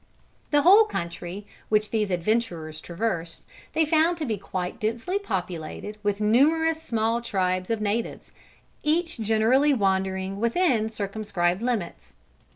The 0.49 0.63
whole 0.63 0.85
country 0.85 1.45
which 1.69 1.91
these 1.91 2.09
adventurers 2.09 2.81
traversed, 2.81 3.43
they 3.73 3.85
found 3.85 4.17
to 4.17 4.25
be 4.25 4.35
quite 4.35 4.79
densely 4.79 5.19
populated 5.19 5.99
with 6.01 6.19
numerous 6.19 6.81
small 6.81 7.21
tribes 7.21 7.69
of 7.69 7.81
natives, 7.81 8.31
each 8.81 9.19
generally 9.19 9.75
wandering 9.75 10.39
within 10.39 10.89
circumscribed 10.89 11.61
limits. 11.61 12.15